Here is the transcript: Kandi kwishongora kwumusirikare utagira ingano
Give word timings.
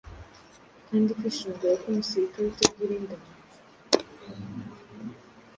Kandi 0.87 1.09
kwishongora 1.19 1.79
kwumusirikare 1.81 2.45
utagira 2.47 2.93
ingano 2.99 3.29